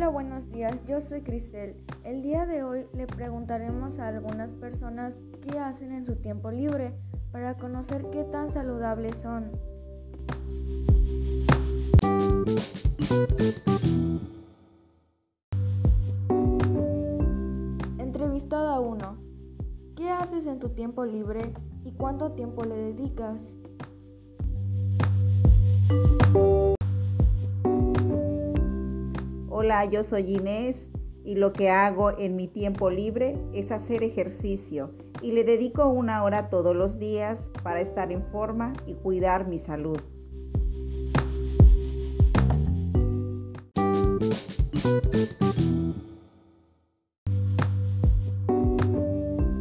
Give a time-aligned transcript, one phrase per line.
[0.00, 0.72] Hola, buenos días.
[0.88, 1.76] Yo soy Cristel.
[2.04, 5.12] El día de hoy le preguntaremos a algunas personas
[5.42, 6.94] qué hacen en su tiempo libre
[7.32, 9.50] para conocer qué tan saludables son.
[17.98, 19.18] Entrevistada 1.
[19.96, 21.52] ¿Qué haces en tu tiempo libre
[21.84, 23.38] y cuánto tiempo le dedicas?
[29.62, 30.88] Hola, yo soy Inés
[31.22, 36.24] y lo que hago en mi tiempo libre es hacer ejercicio y le dedico una
[36.24, 40.00] hora todos los días para estar en forma y cuidar mi salud.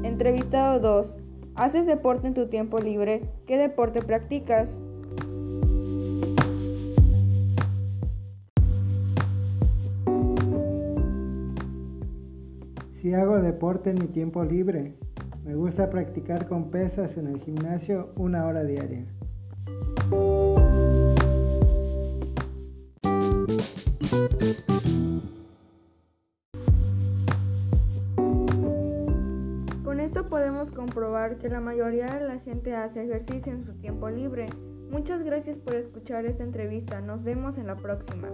[0.04, 1.18] Entrevistado 2.
[1.56, 3.24] ¿Haces deporte en tu tiempo libre?
[3.46, 4.80] ¿Qué deporte practicas?
[13.00, 14.94] Si hago deporte en mi tiempo libre,
[15.46, 19.06] me gusta practicar con pesas en el gimnasio una hora diaria.
[29.86, 34.10] Con esto podemos comprobar que la mayoría de la gente hace ejercicio en su tiempo
[34.10, 34.48] libre.
[34.92, 37.00] Muchas gracias por escuchar esta entrevista.
[37.00, 38.28] Nos vemos en la próxima.